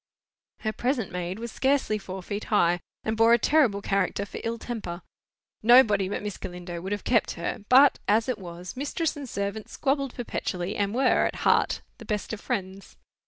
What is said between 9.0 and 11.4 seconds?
and servant squabbled perpetually, and were, at